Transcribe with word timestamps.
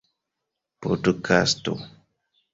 podkasto 0.83 1.75